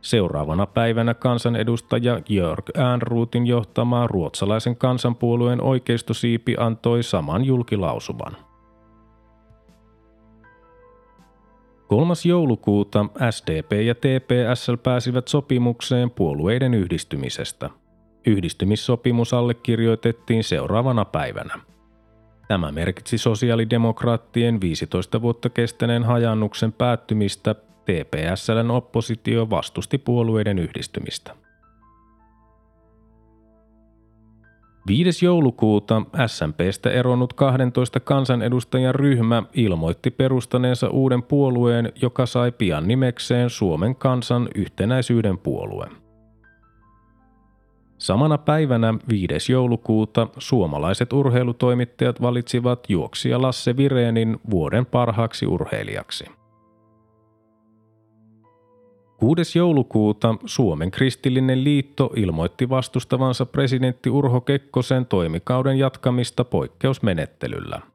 Seuraavana 0.00 0.66
päivänä 0.66 1.14
kansanedustaja 1.14 2.20
Jörg 2.28 2.70
Äänruutin 2.76 3.46
johtama 3.46 4.06
ruotsalaisen 4.06 4.76
kansanpuolueen 4.76 5.62
oikeistosiipi 5.62 6.56
antoi 6.58 7.02
saman 7.02 7.44
julkilausuman. 7.44 8.36
3. 11.86 12.14
joulukuuta 12.24 13.06
SDP 13.30 13.72
ja 13.72 13.94
TPSL 13.94 14.76
pääsivät 14.82 15.28
sopimukseen 15.28 16.10
puolueiden 16.10 16.74
yhdistymisestä– 16.74 17.70
Yhdistymissopimus 18.26 19.34
allekirjoitettiin 19.34 20.44
seuraavana 20.44 21.04
päivänä. 21.04 21.60
Tämä 22.48 22.72
merkitsi 22.72 23.18
sosiaalidemokraattien 23.18 24.60
15 24.60 25.22
vuotta 25.22 25.50
kestäneen 25.50 26.04
hajannuksen 26.04 26.72
päättymistä. 26.72 27.54
TPSLn 27.54 28.70
oppositio 28.70 29.50
vastusti 29.50 29.98
puolueiden 29.98 30.58
yhdistymistä. 30.58 31.36
5. 34.86 35.24
joulukuuta 35.24 36.02
SMPstä 36.26 36.90
eronnut 36.90 37.32
12 37.32 38.00
kansanedustajan 38.00 38.94
ryhmä 38.94 39.42
ilmoitti 39.54 40.10
perustaneensa 40.10 40.88
uuden 40.88 41.22
puolueen, 41.22 41.92
joka 42.02 42.26
sai 42.26 42.52
pian 42.52 42.88
nimekseen 42.88 43.50
Suomen 43.50 43.96
kansan 43.96 44.48
yhtenäisyyden 44.54 45.38
puolue. 45.38 46.01
Samana 48.02 48.38
päivänä 48.38 48.94
5. 49.08 49.52
joulukuuta 49.52 50.28
suomalaiset 50.38 51.12
urheilutoimittajat 51.12 52.22
valitsivat 52.22 52.90
juoksija 52.90 53.42
Lasse 53.42 53.76
Vireenin 53.76 54.38
vuoden 54.50 54.86
parhaaksi 54.86 55.46
urheilijaksi. 55.46 56.24
6. 59.16 59.58
joulukuuta 59.58 60.34
Suomen 60.44 60.90
kristillinen 60.90 61.64
liitto 61.64 62.10
ilmoitti 62.16 62.68
vastustavansa 62.68 63.46
presidentti 63.46 64.10
Urho 64.10 64.40
Kekkosen 64.40 65.06
toimikauden 65.06 65.78
jatkamista 65.78 66.44
poikkeusmenettelyllä– 66.44 67.80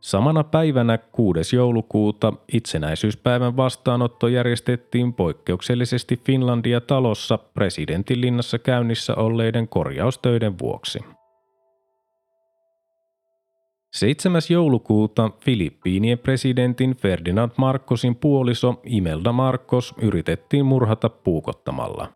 Samana 0.00 0.44
päivänä 0.44 0.98
6. 0.98 1.56
joulukuuta 1.56 2.32
itsenäisyyspäivän 2.52 3.56
vastaanotto 3.56 4.28
järjestettiin 4.28 5.12
poikkeuksellisesti 5.12 6.16
Finlandia 6.16 6.80
talossa 6.80 7.38
presidentin 7.38 8.20
linnassa 8.20 8.58
käynnissä 8.58 9.14
olleiden 9.14 9.68
korjaustöiden 9.68 10.58
vuoksi. 10.58 10.98
7. 13.92 14.42
joulukuuta 14.50 15.30
Filippiinien 15.44 16.18
presidentin 16.18 16.96
Ferdinand 16.96 17.52
Marcosin 17.56 18.16
puoliso 18.16 18.80
Imelda 18.84 19.32
Marcos 19.32 19.94
yritettiin 20.02 20.66
murhata 20.66 21.08
puukottamalla. 21.08 22.08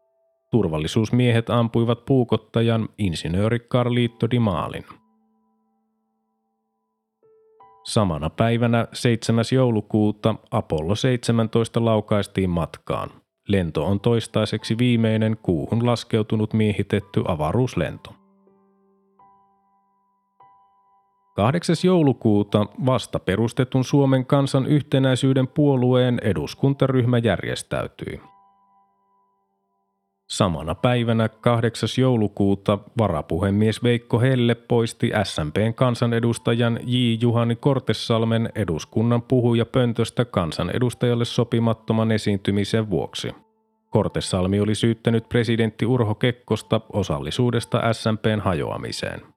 Turvallisuusmiehet 0.51 1.51
ampuivat 1.51 2.05
puukottajan 2.05 2.89
insinööri 2.99 3.59
Carlito 3.59 4.31
Di 4.31 4.39
Maalin. 4.39 4.85
Samana 7.85 8.31
päivänä 8.31 8.89
7. 8.93 9.45
joulukuuta 9.53 10.35
Apollo 10.51 10.95
17 10.95 11.85
laukaistiin 11.85 12.51
matkaan. 12.51 13.11
Lento 13.49 13.85
on 13.87 14.01
toistaiseksi 14.01 14.79
viimeinen 14.79 15.37
kuuhun 15.43 15.87
laskeutunut 15.87 16.53
miehitetty 16.53 17.23
avaruuslento. 17.29 18.15
8. 21.37 21.77
joulukuuta 21.85 22.67
vasta 22.87 23.19
perustetun 23.19 23.85
Suomen 23.85 24.27
kansan 24.27 24.67
yhtenäisyyden 24.67 25.49
puolueen 25.49 26.19
eduskuntaryhmä 26.23 27.19
järjestäytyi. 27.19 28.21
Samana 30.31 30.75
päivänä 30.75 31.29
8. 31.29 31.89
joulukuuta 31.99 32.79
varapuhemies 32.99 33.83
Veikko 33.83 34.21
Helle 34.21 34.55
poisti 34.55 35.11
SMPn 35.23 35.75
kansanedustajan 35.75 36.79
J. 36.87 36.97
Juhani 37.21 37.57
Kortessalmen 37.57 38.49
eduskunnan 38.55 39.23
puhuja 39.23 39.67
pöntöstä 39.67 40.25
kansanedustajalle 40.25 41.25
sopimattoman 41.25 42.13
esiintymisen 42.13 42.91
vuoksi. 42.91 43.35
Kortesalmi 43.91 44.61
oli 44.61 44.75
syyttänyt 44.75 45.29
presidentti 45.29 45.87
Urho 45.87 46.15
Kekkosta 46.15 46.81
osallisuudesta 46.93 47.93
SMPn 47.93 48.41
hajoamiseen. 48.41 49.34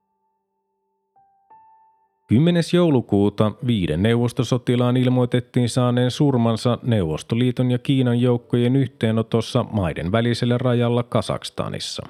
10. 2.27 2.63
joulukuuta 2.73 3.51
viiden 3.67 4.03
neuvostosotilaan 4.03 4.97
ilmoitettiin 4.97 5.69
saaneen 5.69 6.11
surmansa 6.11 6.77
Neuvostoliiton 6.83 7.71
ja 7.71 7.77
Kiinan 7.77 8.21
joukkojen 8.21 8.75
yhteenotossa 8.75 9.65
maiden 9.71 10.11
välisellä 10.11 10.57
rajalla 10.57 11.03
Kasakstanissa. 11.03 12.03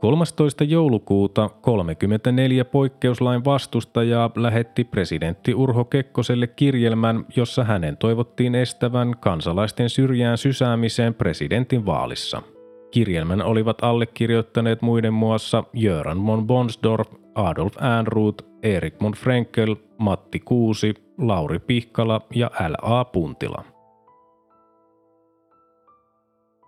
13. 0.00 0.64
joulukuuta 0.64 1.48
34 1.48 2.64
poikkeuslain 2.64 3.44
vastustajaa 3.44 4.30
lähetti 4.36 4.84
presidentti 4.84 5.54
Urho 5.54 5.84
Kekkoselle 5.84 6.46
kirjelmän, 6.46 7.26
jossa 7.36 7.64
hänen 7.64 7.96
toivottiin 7.96 8.54
estävän 8.54 9.14
kansalaisten 9.20 9.90
syrjään 9.90 10.38
sysäämiseen 10.38 11.14
presidentin 11.14 11.86
vaalissa. 11.86 12.42
Kirjelmän 12.90 13.42
olivat 13.42 13.84
allekirjoittaneet 13.84 14.82
muiden 14.82 15.14
muassa 15.14 15.64
Jöran 15.72 16.26
von 16.26 16.46
Bonsdorf, 16.46 17.21
Adolf 17.34 17.76
Ehrnrooth, 17.76 18.44
Erik 18.62 19.02
von 19.02 19.12
Frenkel, 19.12 19.76
Matti 19.98 20.40
Kuusi, 20.40 20.94
Lauri 21.18 21.58
Pihkala 21.58 22.20
ja 22.34 22.50
L.A. 22.68 23.04
Puntila. 23.04 23.64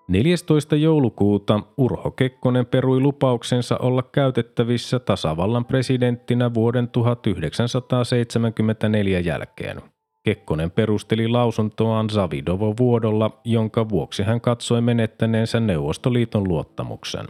14. 0.08 0.76
joulukuuta 0.76 1.60
Urho 1.76 2.10
Kekkonen 2.10 2.66
perui 2.66 3.00
lupauksensa 3.00 3.76
olla 3.76 4.02
käytettävissä 4.02 4.98
tasavallan 4.98 5.64
presidenttinä 5.64 6.54
vuoden 6.54 6.88
1974 6.88 9.20
jälkeen. 9.20 9.82
Kekkonen 10.22 10.70
perusteli 10.70 11.28
lausuntoaan 11.28 12.10
Zavidovo-vuodolla, 12.10 13.40
jonka 13.44 13.88
vuoksi 13.88 14.22
hän 14.22 14.40
katsoi 14.40 14.80
menettäneensä 14.80 15.60
Neuvostoliiton 15.60 16.48
luottamuksen. 16.48 17.26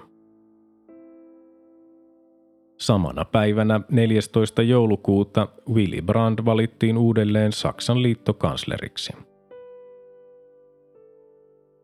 Samana 2.79 3.25
päivänä 3.25 3.81
14. 3.91 4.63
joulukuuta 4.63 5.49
Willy 5.73 6.03
Brandt 6.03 6.45
valittiin 6.45 6.99
uudelleen 6.99 7.53
Saksan 7.53 8.03
liittokansleriksi. 8.03 9.13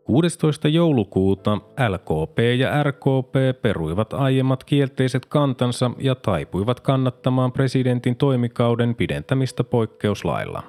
16. 0.05 0.69
joulukuuta 0.69 1.59
LKP 1.89 2.39
ja 2.59 2.83
RKP 2.83 3.63
peruivat 3.63 4.15
aiemmat 4.15 4.65
kielteiset 4.65 5.27
kantansa 5.27 5.91
ja 5.99 6.15
taipuivat 6.15 6.81
kannattamaan 6.81 7.53
presidentin 7.53 8.17
toimikauden 8.17 8.95
pidentämistä 8.95 9.65
poikkeuslailla. 9.65 10.63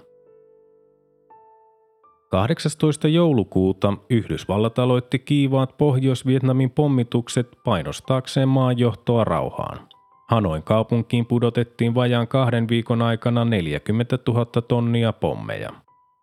18. 2.32 3.08
joulukuuta 3.08 3.94
Yhdysvallat 4.10 4.80
aloitti 4.80 5.20
kiivaat 5.20 5.78
Pohjois-Vietnamin 5.78 6.72
pommitukset 6.72 7.48
painostaakseen 7.64 8.48
maanjohtoa 8.48 9.24
rauhaan. 9.24 9.91
Hanoin 10.32 10.64
kaupunkiin 10.64 11.26
pudotettiin 11.26 11.96
vajaan 11.96 12.28
kahden 12.28 12.70
viikon 12.70 13.02
aikana 13.02 13.46
40 13.46 14.20
000 14.28 14.46
tonnia 14.46 15.14
pommeja. 15.14 15.70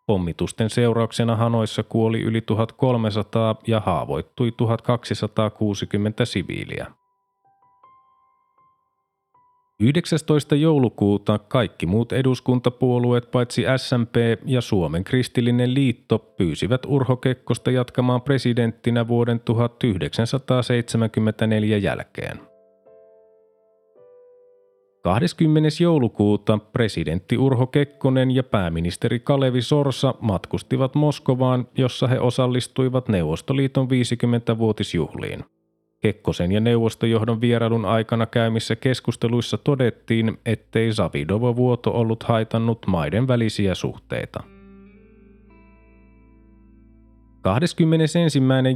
Pommitusten 0.06 0.70
seurauksena 0.70 1.36
Hanoissa 1.36 1.82
kuoli 1.82 2.22
yli 2.22 2.40
1300 2.40 3.56
ja 3.66 3.80
haavoittui 3.80 4.52
1260 4.52 6.24
siviiliä. 6.24 6.86
19. 9.80 10.54
joulukuuta 10.54 11.38
kaikki 11.38 11.86
muut 11.86 12.12
eduskuntapuolueet 12.12 13.30
paitsi 13.30 13.64
SMP 13.76 14.14
ja 14.44 14.60
Suomen 14.60 15.04
kristillinen 15.04 15.74
liitto 15.74 16.18
pyysivät 16.18 16.82
Urho 16.86 17.16
Kekkosta 17.16 17.70
jatkamaan 17.70 18.22
presidenttinä 18.22 19.08
vuoden 19.08 19.40
1974 19.40 21.78
jälkeen. 21.78 22.47
20. 25.08 25.68
joulukuuta 25.80 26.58
presidentti 26.58 27.38
Urho 27.38 27.66
Kekkonen 27.66 28.30
ja 28.30 28.42
pääministeri 28.42 29.20
Kalevi 29.20 29.62
Sorsa 29.62 30.14
matkustivat 30.20 30.94
Moskovaan, 30.94 31.68
jossa 31.78 32.06
he 32.06 32.20
osallistuivat 32.20 33.08
Neuvostoliiton 33.08 33.88
50-vuotisjuhliin. 33.88 35.44
Kekkosen 36.00 36.52
ja 36.52 36.60
neuvostojohdon 36.60 37.40
vierailun 37.40 37.84
aikana 37.84 38.26
käymissä 38.26 38.76
keskusteluissa 38.76 39.58
todettiin, 39.58 40.38
ettei 40.46 40.92
Savidovo-vuoto 40.92 41.90
ollut 41.90 42.22
haitannut 42.22 42.78
maiden 42.86 43.28
välisiä 43.28 43.74
suhteita. 43.74 44.42
21. 47.42 48.18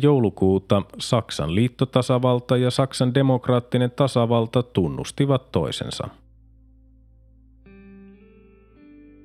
joulukuuta 0.03 0.83
Saksan 0.99 1.55
liittotasavalta 1.55 2.57
ja 2.57 2.71
Saksan 2.71 3.15
demokraattinen 3.15 3.91
tasavalta 3.91 4.63
tunnustivat 4.63 5.53
toisensa– 5.53 6.09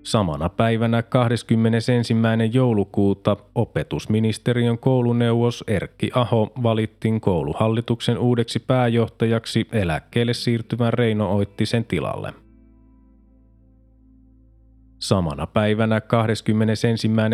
Samana 0.08 0.50
päivänä 0.50 1.04
21. 1.04 2.14
joulukuuta 2.52 3.38
opetusministeriön 3.56 4.78
kouluneuvos 4.78 5.64
Erkki 5.68 6.12
Aho 6.14 6.52
valittiin 6.64 7.22
kouluhallituksen 7.22 8.18
uudeksi 8.18 8.60
pääjohtajaksi 8.60 9.68
eläkkeelle 9.72 10.34
siirtyvän 10.34 10.94
Reino 10.94 11.36
Oittisen 11.36 11.86
tilalle– 11.86 12.34
Samana 15.00 15.48
päivänä 15.48 16.02
21. 16.02 16.88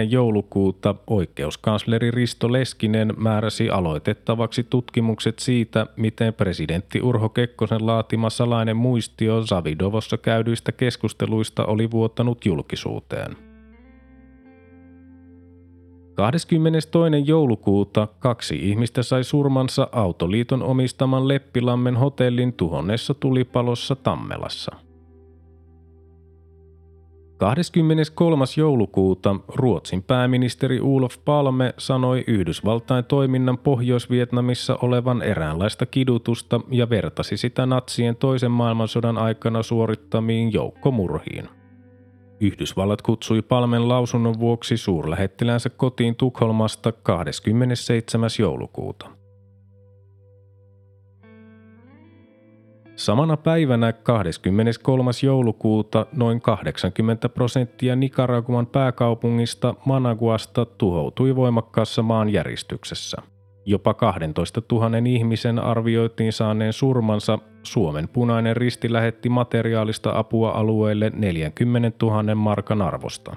joulukuuta 0.10 0.95
oikeuskansleri 1.08 2.12
Risto 2.12 2.52
Leskinen 2.52 3.13
määräsi 3.17 3.69
aloitettavaksi 3.69 4.63
tutkimukset 4.63 5.39
siitä, 5.39 5.88
miten 5.95 6.34
presidentti 6.34 7.02
Urho 7.02 7.30
Kekkosen 7.30 7.86
laatima 7.86 8.30
salainen 8.30 8.78
muistio 8.78 9.45
Savidovossa 9.45 10.17
käydyistä 10.17 10.71
keskusteluista 10.71 11.65
oli 11.65 11.91
vuottanut 11.91 12.45
julkisuuteen. 12.45 13.38
22. 16.15 17.02
joulukuuta 17.26 18.08
kaksi 18.19 18.69
ihmistä 18.69 19.04
sai 19.04 19.23
surmansa 19.23 19.88
Autoliiton 19.91 20.63
omistaman 20.63 21.28
Leppilammen 21.28 21.95
hotellin 21.95 22.54
tuhonnessa 22.54 23.13
tulipalossa 23.13 23.95
Tammelassa– 23.95 24.76
23. 27.43 28.45
joulukuuta 28.58 29.36
Ruotsin 29.47 30.03
pääministeri 30.03 30.79
Olof 30.79 31.15
Palme 31.25 31.73
sanoi 31.77 32.23
Yhdysvaltain 32.27 33.06
toiminnan 33.06 33.58
Pohjois-Vietnamissa 33.58 34.77
olevan 34.82 35.21
eräänlaista 35.21 35.86
kidutusta 35.86 36.62
ja 36.71 36.89
vertasi 36.89 37.38
sitä 37.38 37.65
natsien 37.65 38.15
toisen 38.15 38.51
maailmansodan 38.51 39.17
aikana 39.17 39.63
suorittamiin 39.63 40.53
joukkomurhiin. 40.53 41.49
Yhdysvallat 42.39 43.01
kutsui 43.01 43.41
Palmen 43.41 43.89
lausunnon 43.89 44.39
vuoksi 44.39 44.77
suurlähettiläänsä 44.77 45.69
kotiin 45.69 46.15
Tukholmasta 46.15 46.91
27. 46.91 48.29
joulukuuta. 48.39 49.23
Samana 52.95 53.38
päivänä 53.38 53.93
23. 53.93 55.12
joulukuuta 55.23 56.06
noin 56.13 56.41
80 56.41 57.29
prosenttia 57.29 57.95
Nicaraguan 57.95 58.67
pääkaupungista 58.67 59.75
Managuasta 59.86 60.65
tuhoutui 60.65 61.36
voimakkaassa 61.36 62.01
maanjäristyksessä. 62.01 63.17
Jopa 63.65 63.93
12 63.93 64.62
000 64.71 64.97
ihmisen 65.06 65.60
arvioitiin 65.60 66.34
saaneen 66.34 66.73
surmansa. 66.73 67.39
Suomen 67.63 68.08
punainen 68.08 68.58
risti 68.58 68.93
lähetti 68.93 69.29
materiaalista 69.29 70.17
apua 70.17 70.51
alueelle 70.51 71.12
40 71.15 72.06
000 72.06 72.36
markan 72.36 72.82
arvosta. 72.82 73.36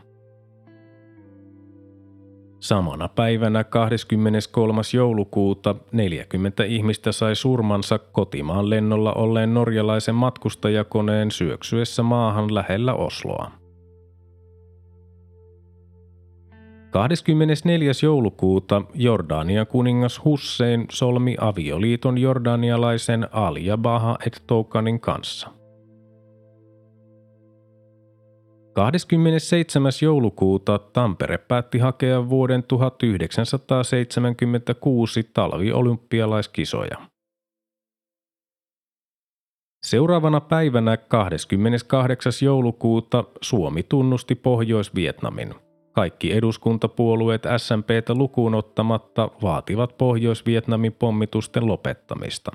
Samana 2.60 3.08
päivänä 3.08 3.64
23. 3.64 4.82
joulukuuta 4.94 5.74
40 5.92 6.64
ihmistä 6.64 7.12
sai 7.12 7.36
surmansa 7.36 7.98
kotimaan 7.98 8.70
lennolla 8.70 9.12
olleen 9.12 9.54
norjalaisen 9.54 10.14
matkustajakoneen 10.14 11.30
syöksyessä 11.30 12.02
maahan 12.02 12.54
lähellä 12.54 12.94
Osloa. 12.94 13.50
24. 16.90 17.92
joulukuuta 18.02 18.82
Jordanian 18.94 19.66
kuningas 19.66 20.24
Hussein 20.24 20.86
solmi 20.90 21.36
avioliiton 21.40 22.18
jordanialaisen 22.18 23.28
Alia 23.32 23.78
Baha 23.78 24.18
et 24.26 24.42
Toukanin 24.46 25.00
kanssa. 25.00 25.55
27. 28.76 29.92
joulukuuta 30.02 30.78
Tampere 30.78 31.38
päätti 31.38 31.78
hakea 31.78 32.28
vuoden 32.28 32.62
1976 32.62 35.30
talviolympialaiskisoja. 35.34 36.96
Seuraavana 39.86 40.40
päivänä 40.40 40.96
28. 40.96 42.32
joulukuuta 42.42 43.24
Suomi 43.40 43.82
tunnusti 43.82 44.34
Pohjois-Vietnamin– 44.34 45.54
kaikki 45.92 46.32
eduskuntapuolueet 46.32 47.42
SMPtä 47.56 48.14
lukuun 48.14 48.54
ottamatta 48.54 49.30
vaativat 49.42 49.98
Pohjois-Vietnamin 49.98 50.92
pommitusten 50.92 51.66
lopettamista. 51.66 52.50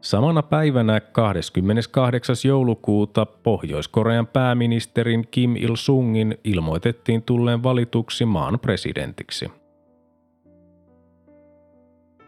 Samana 0.00 0.42
päivänä 0.42 1.00
28. 1.00 2.36
joulukuuta 2.44 3.26
Pohjois-Korean 3.26 4.26
pääministerin 4.26 5.28
Kim 5.30 5.56
Il-sungin 5.56 6.38
ilmoitettiin 6.44 7.22
tulleen 7.22 7.62
valituksi 7.62 8.24
maan 8.24 8.60
presidentiksi. 8.60 9.50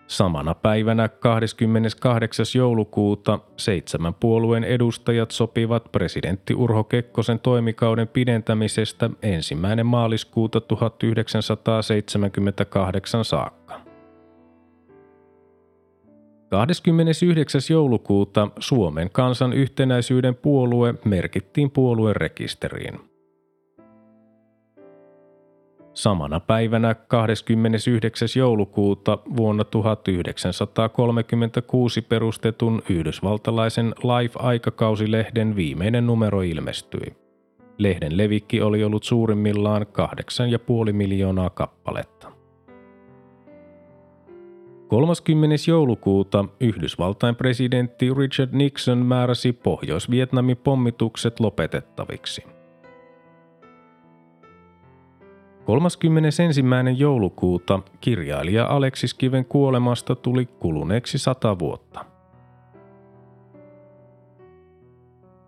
Samana 0.07 0.55
päivänä 0.55 1.09
28. 1.09 2.47
joulukuuta 2.55 3.39
seitsemän 3.57 4.15
puolueen 4.15 4.65
edustajat 4.65 5.31
sopivat 5.31 5.93
presidentti 5.93 6.55
Urho 6.55 6.85
Kekkosen 6.85 7.41
toimikauden 7.41 8.09
pidentämisestä 8.09 9.11
ensimmäinen 9.23 9.87
maaliskuuta 9.87 10.61
1978 10.61 13.25
saakka. 13.25 13.82
29. 16.53 17.61
joulukuuta 17.71 18.49
Suomen 18.59 19.11
kansan 19.11 19.53
yhtenäisyyden 19.53 20.35
puolue 20.35 20.95
merkittiin 21.05 21.71
puoluerekisteriin– 21.71 22.99
Samana 25.95 26.41
päivänä 26.41 26.95
29. 26.95 28.29
joulukuuta 28.37 29.19
vuonna 29.37 29.65
1936 29.65 32.03
perustetun 32.03 32.83
yhdysvaltalaisen 32.89 33.87
Life-aikakausilehden 33.87 35.57
viimeinen 35.57 36.07
numero 36.07 36.43
ilmestyi. 36.43 37.17
Lehden 37.79 38.17
levikki 38.17 38.61
oli 38.61 38.85
ollut 38.85 39.05
suurimmillaan 39.05 39.83
8,5 39.83 39.89
miljoonaa 40.93 41.51
kappaletta. 41.51 42.22
30. 44.93 45.57
joulukuuta 45.69 46.45
Yhdysvaltain 46.61 47.37
presidentti 47.37 48.15
Richard 48.15 48.51
Nixon 48.53 48.99
määräsi 48.99 49.53
Pohjois-Vietnamin 49.53 50.57
pommitukset 50.57 51.41
lopetettaviksi– 51.41 52.43
31. 55.65 56.63
joulukuuta 56.97 57.81
kirjailija 58.01 58.67
Aleksis 58.67 59.15
Kiven 59.15 59.45
kuolemasta 59.45 60.15
tuli 60.15 60.47
kuluneeksi 60.47 61.19
sata 61.19 61.59
vuotta. 61.59 62.05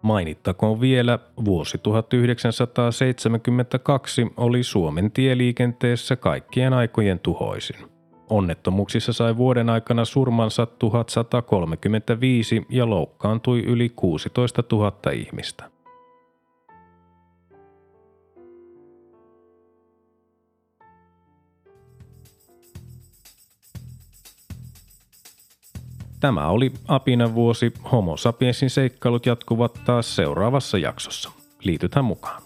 Mainittakoon 0.03 0.81
vielä, 0.81 1.19
vuosi 1.45 1.79
1972 1.79 4.27
oli 4.37 4.63
Suomen 4.63 5.11
tieliikenteessä 5.11 6.17
kaikkien 6.17 6.73
aikojen 6.73 7.19
tuhoisin. 7.19 7.94
Onnettomuuksissa 8.31 9.13
sai 9.13 9.37
vuoden 9.37 9.71
aikana 9.71 10.05
surmansa 10.05 10.67
1135 10.67 12.67
ja 12.69 12.91
loukkaantui 12.91 13.61
yli 13.61 13.89
16 13.89 14.65
000 14.73 14.93
ihmistä. 15.13 15.75
Tämä 26.25 26.49
oli 26.49 26.73
Apina 26.89 27.35
vuosi. 27.35 27.73
Homo 27.93 28.17
sapiensin 28.17 28.71
seikkailut 28.71 29.27
jatkuvat 29.27 29.81
taas 29.85 30.17
seuraavassa 30.17 30.79
jaksossa. 30.79 31.31
Liitytään 31.63 32.05
mukaan. 32.05 32.44